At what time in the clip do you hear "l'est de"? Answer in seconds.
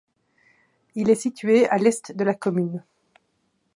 1.77-2.23